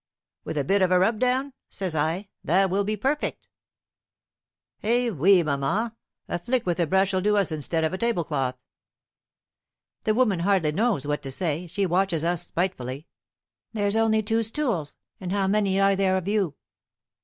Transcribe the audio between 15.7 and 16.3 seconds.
are there of